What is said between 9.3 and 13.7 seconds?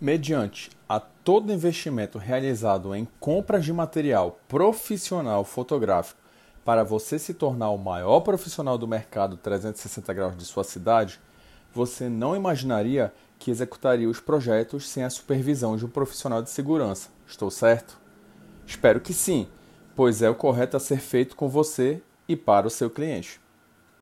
360 graus de sua cidade, você não imaginaria que